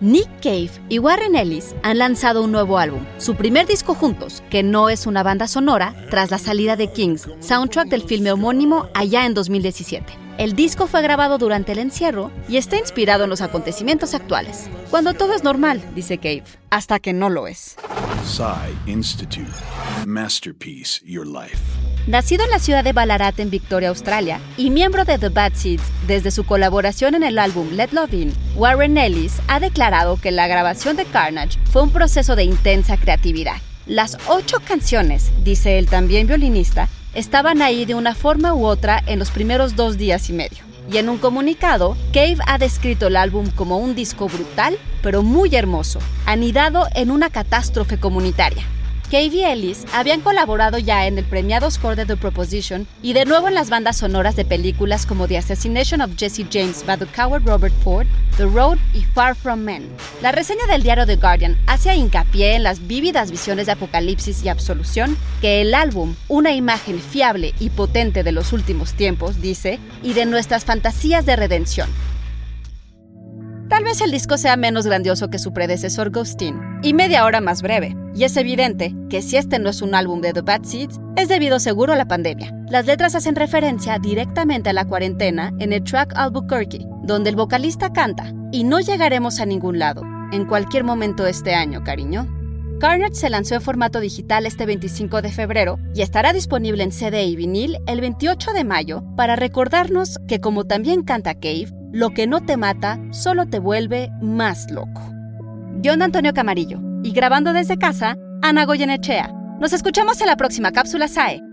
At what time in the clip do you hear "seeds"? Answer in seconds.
25.54-25.82, 80.64-81.00